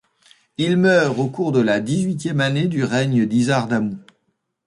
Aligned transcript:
Il 0.57 0.77
meurt 0.77 1.19
au 1.19 1.27
cours 1.29 1.51
de 1.51 1.59
la 1.59 1.79
dix-huitième 1.79 2.39
année 2.41 2.67
du 2.67 2.83
règne 2.83 3.27
d'Isar-Damu. 3.27 3.97